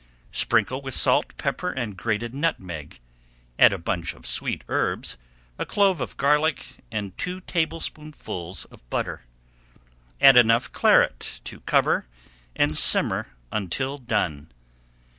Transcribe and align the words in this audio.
Sprinkle 0.31 0.81
with 0.81 0.95
salt, 0.95 1.37
pepper, 1.37 1.69
and 1.69 1.95
grated 1.95 2.33
nutmeg, 2.33 2.99
add 3.59 3.71
a 3.71 3.77
bunch 3.77 4.15
of 4.15 4.25
sweet 4.25 4.63
herbs, 4.67 5.15
a 5.59 5.63
clove 5.67 6.01
of 6.01 6.17
garlic 6.17 6.77
and 6.91 7.15
two 7.19 7.39
tablespoonfuls 7.41 8.65
of 8.71 8.89
butter. 8.89 9.21
Add 10.19 10.37
enough 10.37 10.71
Claret 10.71 11.39
to 11.43 11.59
cover 11.67 12.07
and 12.55 12.75
simmer 12.75 13.27
until 13.51 13.99
done. 13.99 14.51